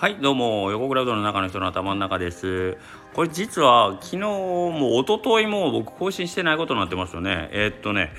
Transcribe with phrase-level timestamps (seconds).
[0.00, 0.70] はいどうも。
[0.70, 2.78] 横クラウドの中の人の頭の中です。
[3.12, 7.50] これ実は昨日も一昨日も僕更新してないことになってますよね。
[7.52, 8.14] えー、っとね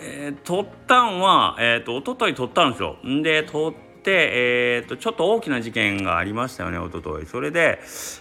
[0.00, 2.96] えー、撮ったんはえー、っと一昨日撮ったんですよ。
[3.22, 7.78] で撮ってえー、っとちょっと大きな事件がありましたよね一昨日それで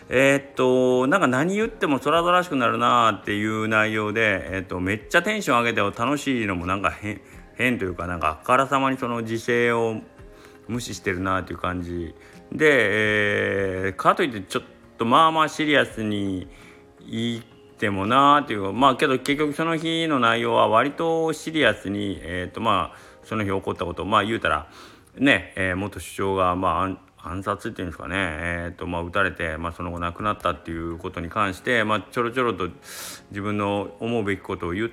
[0.10, 7.22] えー、っとなんか何言っても空々しくなるなっていう内容で、えー、っとめっちゃテンション上げて楽しいのもなんか変
[7.56, 9.96] 変というかなんかあからさまにその時勢を
[10.68, 12.14] 無視してるなっていう感じ
[12.52, 14.64] で、えー、かといってちょっ
[14.98, 16.48] とまあまあシリアスに
[17.10, 17.44] 言っ
[17.78, 24.68] てもなーっていうまあけど結局その日の内容は割とシリアスに、えーとまあ、その日起こったことまあ言うたら
[25.18, 32.70] ね、えー、元首相がまあ暗殺っていうんですかね、えーとまあ、撃たれて、まあ、その後亡くなったっていうことに関して、まあ、ちょろちょろと
[33.30, 34.92] 自分の思うべきことを言っ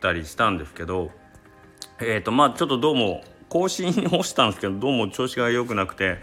[0.00, 1.10] たりしたんですけど、
[2.00, 6.18] えーとまあ、ちょっとどうも更新をしたんですけどどうも調子が良くなくて、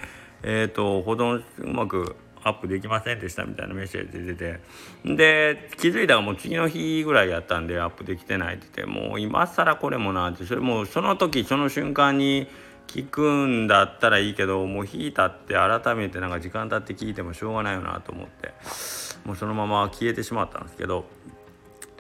[0.48, 4.60] えーと、保存うまくアップできませんでしたみたいなメッセージ出て
[5.04, 5.16] て。
[5.16, 12.48] で気づいたらもう次の日ぐらいやったんでアップできてないって言ってもう今更これもなってそれもうその時その瞬間に
[12.86, 18.54] 聞くんだったらいいけどもう引いたって改めてなんか時間経って聞いてもしょうがないよなと思って
[19.26, 21.06] もうそのまま消えてしまったんですけど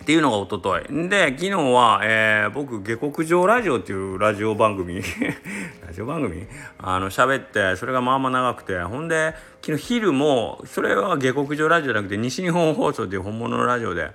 [0.01, 1.09] っていうのが一昨日。
[1.09, 5.02] で昨日は、えー、僕下克上ラジオっていうラジオ番組
[5.85, 6.45] ラジオ番組？
[6.77, 8.79] あの喋ってそれがまあまあ長くて。
[8.79, 14.11] ほんで昨日昼もそれは下克上ラジオじゃなくて西日本放送っていう本物のラジオで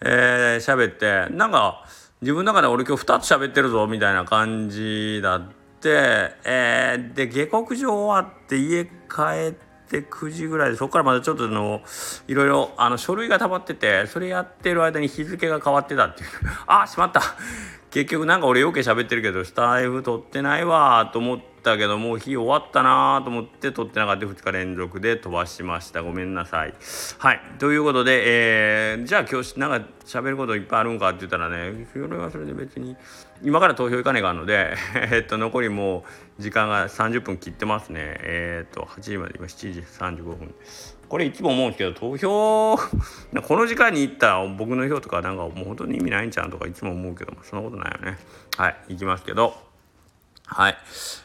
[0.00, 1.32] えー、喋って。
[1.34, 1.84] なんか
[2.22, 5.48] 自分の中で俺今日2つ喋ってるぞみたいな感じだっ
[5.80, 8.90] て、えー、で下克上終わって家帰
[9.50, 11.82] ってて9時ぐらいでそこからまたちょっとの
[12.28, 16.28] いろいろあの書類が溜まっててそれやってる間に日付が変わってたっていう。
[16.66, 17.22] あしまった。
[17.96, 21.38] 結局なんか俺余計喋ってるけどスタイフ取ってないわと思っ。
[21.66, 26.00] たけどもう日終わったなと思って撮ってなかった2日連続で飛ばしました。
[26.00, 26.74] ごめんなさい。
[27.18, 27.40] はい。
[27.58, 32.94] ということで、えー、じゃあ今日なんか喋ることいっぱいあるんかって言ったらねそれはそれで別に
[33.42, 34.76] 今から投票行かねえかんので
[35.10, 36.04] えっと残りも
[36.38, 37.98] う時間が30分切ってますね。
[38.20, 42.76] えー、っと8時まで今7時35分ですこれいつも思うんですけど投票
[43.46, 48.18] この時間に行ったら僕の票とかなんかもう本当に意味ないんちゃうとかいつも思うけどそんなことないよね。
[48.56, 49.66] はい行きますけど。
[50.48, 50.78] はい。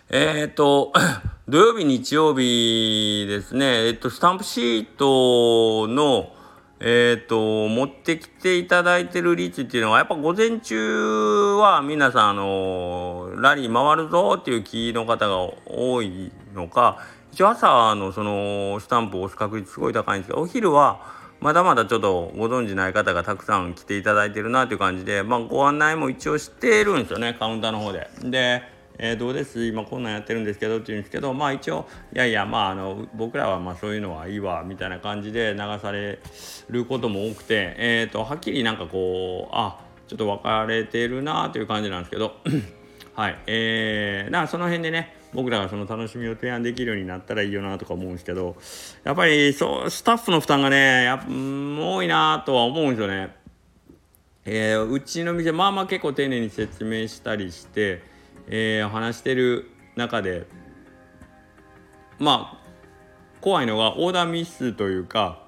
[0.09, 0.91] えっ、と、
[1.47, 6.33] 土曜日、日曜日ですね、えっ、と、スタンプシートの、
[6.79, 15.37] えっ、ー、と、持ってきていただいてる率っていうのは、やっぱ午前中は皆さん、あの、ラリー回るぞっていう気の方が
[15.67, 16.97] 多いのか、
[17.31, 21.01] 一応朝のそのスタンプを押す確率すごい高いんですけど、お昼は、
[21.39, 28.09] まだまだちょっとご存じない方がたくさん来ていただいてるなという感じで、まあ、ご案内も一応してるんですよね、カウンターの方で。
[28.23, 28.61] で、
[28.99, 29.65] えー、どうです？
[29.65, 36.19] 今こんなんやってるんですけどって言うんですけどまあ一応いやいやまああの僕らはまあそういうのはいいわみたいな感じで流され
[36.69, 42.35] ることも多くて、えーと、はっきりなんかこうあちょっと分かれてるなという感じなんですけど。
[43.15, 43.39] はい。
[43.47, 48.55] えー、なその辺でね僕らがその楽しみを提案できるようになったらいいよなとか思うんですけど
[49.03, 53.35] やっぱりそうスタッフの負担がねや多いなとは思うんですよね。
[54.43, 58.09] えー、うちの店まあまあ結構丁寧に説明したりして
[58.47, 60.45] えー、話してる中で
[62.19, 62.61] まあ
[63.39, 65.43] 怖いのがオーダーミスというか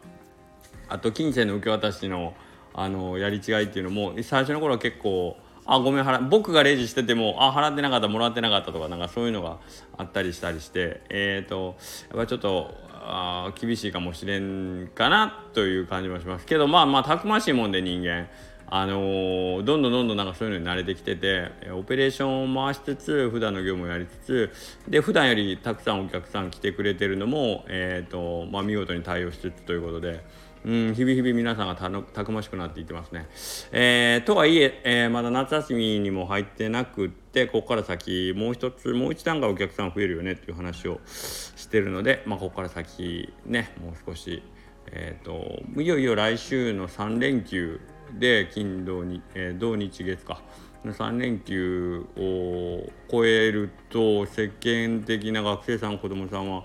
[0.87, 2.33] あと金銭の受け渡しの
[2.73, 9.59] あのやり違いっていうのも最初の頃は結構あごめん払僕がレジしててもあ払ってなかったもらってなかったとかなんかそういうのが
[9.97, 11.75] あったりしたりしてえっ、ー、と
[12.09, 18.27] やっぱちょっとあ厳しいかもしれんかなという感じもしますけどまあまあたくましいもんで人間
[18.67, 24.51] あのー、どんどんどんどんなんかそういうのに慣れてきててオペレーションを回しつつ普段の業務をやりつつ
[24.87, 30.23] で普段よりたくさんお客さん来てくれてるのも、えーとまあ、見事に対応しつつということで。
[30.65, 33.27] うん、日々日々皆さんがたくましくなっていってますね。
[33.71, 44.41] えー、とはいええー、まだ夏休みにも入ってなくってここから先もう一つもう一段階お客さん増えるよねっていう話をしてるので、まあ、ここから先ねもう少し、
[44.87, 47.81] えーといよいよ来週の3連休
[48.17, 50.41] で金土に、えー、土日月か
[50.91, 56.63] 3連休を超えると世間的な学生さん子どもさんは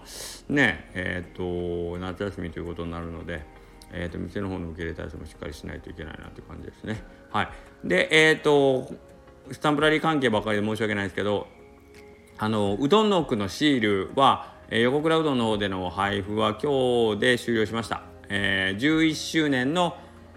[0.49, 3.43] ねえっ、ー、と夏休みということになるので、
[3.93, 7.03] えーと、店の方の受け入れ体制もしっかりしないといけないなという感じですね。
[7.31, 7.49] はい、
[7.85, 8.93] でえっ、ー、と
[9.51, 11.47] スタンプラリー関係ばかりで申し訳ないですけど
[12.37, 18.03] あのうどんの奥のシールは、えー、横倉うどんの方での配布は今日で終了しました。
[18.31, 19.97] えー、11周年の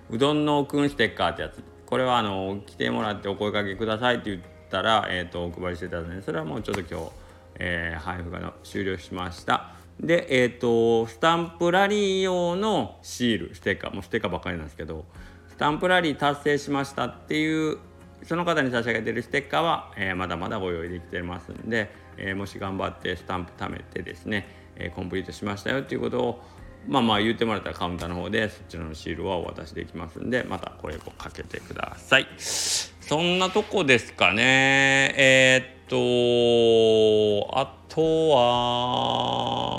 [0.09, 7.11] うどんのくんステッカーってやつこれはあの来てもらってお声かけくださいって言ったら、えーと、お配りしてたのでそれはもうちょっと今日、
[7.55, 15.05] えー、配布が終了しましたでえっ、とスタンプラリー用のシールステッカーもうステッカーばっかりなんですけど
[15.49, 17.77] スタンプラリー達成しましたっていう
[18.23, 26.43] その方に差し上げてるステッカーは、えー、まだまだご用意できてますんで、えー、もし頑張ってスタンプ貯めてですね、えー、コンプリートしましたよっていうことを
[26.87, 32.27] まあまあ言ってもらったらカウンターの方でそちらのシールはお渡しできますんでまたこれをかけてください。
[32.37, 35.13] そんなとこですかね。
[35.17, 39.70] えー、っとあとは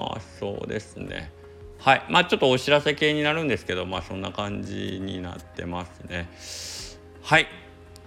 [0.73, 1.31] ですね。
[1.79, 2.03] はい。
[2.09, 6.29] まあちょっとお知らせ系になるんですけどまあそんな感じになってますね。
[7.23, 7.47] はい。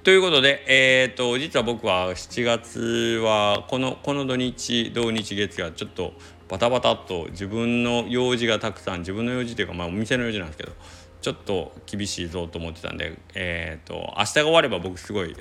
[0.03, 6.13] ということで、えーと、実は僕は7月はこのこの土日土日月がちょっと
[6.47, 10.73] バタバタっと自分の用事がたくさん自分の用事というか、まあ、お店の用事なんですけど
[11.21, 15.35] ちょっと厳しいぞと思ってたんで、えーと、明日が終われば僕すごい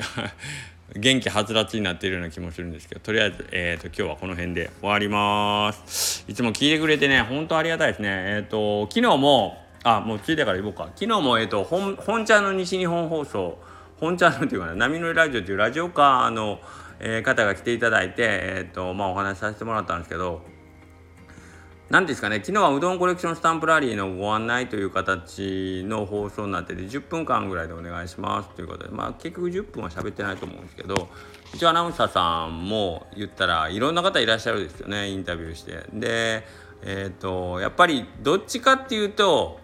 [0.97, 6.25] 元気はつらつになっているような気もするんですけどとりあえず、えーと、今日はこの辺で終わります。
[6.29, 8.09] いつも聞いてくれてね本当ありがたいですね。
[8.11, 10.91] えっ、ー、と昨日もあもうついてから言おうか。
[10.95, 13.59] 昨日も、えー、と本本茶の西日本放送
[13.99, 16.61] 本チャンのっていうかな波乗りラジオっていうラジオカーの、
[17.01, 20.43] えー、方が来ていただいて、えーとまあ、お話しさせてもらったんですけど
[21.91, 31.09] 何ですかね昨日はうどんコレクションスタンプラリーのご案内という形の放送になってて10分間ぐらいでお願いしますということでまあ結局10分は喋ってないと思うんですけど
[31.53, 35.85] 一応アナウンサーさんも言ったらいろんな方いらっしゃるんですよねインタビューして。
[35.93, 36.45] で
[36.83, 39.61] えっ、ー、とやっぱりどっちかっていうと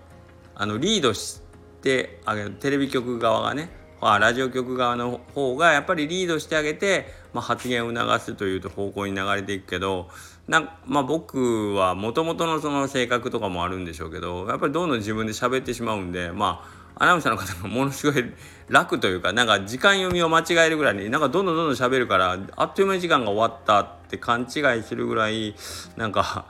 [0.55, 1.41] あのリードし
[1.83, 3.71] てあげるテレビ局側がね
[4.01, 10.09] あラジオ局側の方がやっぱりリードしてあげて、まあ、発言を促すという方向に流れていくけど
[10.51, 16.65] な、まあ、僕はもともとのその性格とかもあるんでしょうけどやっぱりどんどん自分で喋ってしまうんでま
[16.97, 18.25] あアナウンサーの方がものすごい
[18.69, 25.55] 楽というかなんか時間読みを間違えるぐらいになんかどんどんどんどん喋るからあっという間に時間が終わったって勘違いするぐらい
[25.97, 26.47] なんか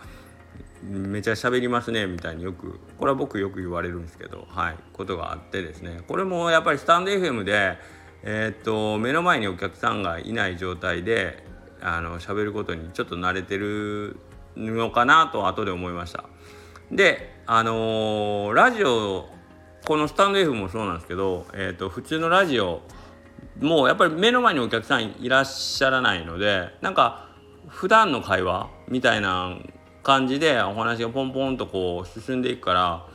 [0.83, 6.01] めちゃ喋りますねみたいによくこれは僕よく言われるんですけどはいことがあってですね。
[6.09, 7.77] これもやっぱりスタンド FM で
[8.23, 11.50] え、っと目の前にお客さんがいない状態で
[11.83, 14.19] あの喋ることにちょっと慣れてる
[14.57, 16.25] のかなと後で思いました。
[16.91, 19.29] であのー、ラジオ
[19.87, 22.83] このスタンド F もそうなんですけど、えー、と普通のラジオ
[23.61, 27.29] もうやっぱり目の前にお客さんいらっしゃらないのでなんか
[27.69, 29.57] 普段の会話みたいな
[30.03, 33.07] 感じでお話がポンポンとこう進んでいくから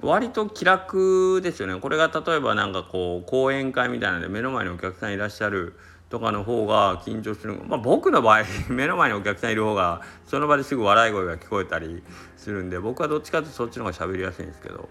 [0.00, 1.78] 割と気楽ですよね。
[1.78, 5.74] これが例えば何かこう講演会みたいなので目の前にお客さんいらっしゃる
[6.10, 7.54] とかの方が緊張する。
[7.66, 12.02] まあ僕の場合 目の前にお客さんいる方がその場ですぐ笑い声が聞こえたり
[12.36, 14.88] するんで僕はどっちかというとそっちの方が喋りやすいんですけど。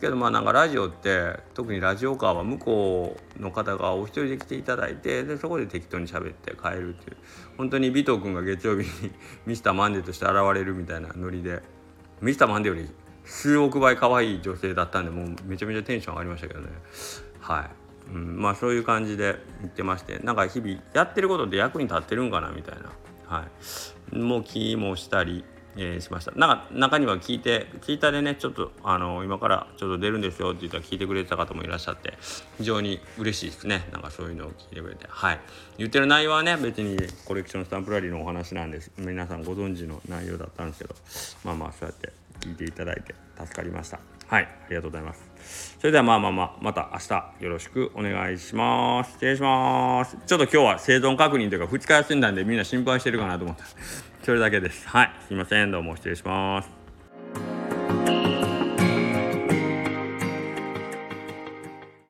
[0.00, 7.16] けどまあなんかラジオって特にラジオカーは向こうの方がお一人で来ていただいてでそこで適当に喋って帰るっていう。
[7.56, 9.12] 本当に尾藤君が月曜日に
[9.46, 11.62] ミスターマンデーとして現れるみたいなノリで
[12.20, 12.88] ミスターマンデーより
[13.24, 16.68] 数億倍可愛い女性だったんでもうめちゃめちゃテンション上がりましたけどね。
[17.40, 22.92] はい、うん、まあそういう感じで言ってましてなんか日々やってることで役に立ってるんかなみたいな。
[23.26, 23.44] は
[24.12, 24.16] い。
[24.16, 25.44] もう気もしたり
[25.80, 26.32] えー、しました。
[26.32, 32.14] なんか中には聞いてツイッターでねちょっとあの今からちょっと出るんですよって言ったら聞いてくれてた方もいらっしゃって
[32.58, 33.88] 非常に嬉しいですね。
[33.92, 35.06] なんかそういうのを聞いてくれて。
[35.08, 35.40] はい。
[35.78, 38.90] 言ってる内容はね別にコレクションスタンプラリーのお話なんです。
[38.98, 40.94] 皆さんご存知の内容だったんですけど
[41.44, 44.17] まあまあそうやって聞いていただいて助かりました。
[44.28, 45.76] はいありがとうございます。
[45.80, 49.12] それではまあまあまあまた明日よろしくお願いします。
[49.12, 50.18] 失礼します。
[50.26, 53.64] ちょっと今日は生存確認というか2日休んだんでみんな心配してるかなと思った。
[54.22, 54.86] それだけです。
[54.88, 55.70] はいすいません。
[55.70, 56.77] どうも失礼します。